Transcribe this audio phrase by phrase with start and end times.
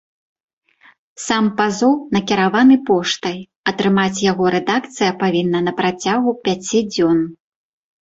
[1.25, 3.37] Сам пазоў накіраваны поштай,
[3.75, 7.19] атрымаць яго рэдакцыя павінна на працягу пяці дзён.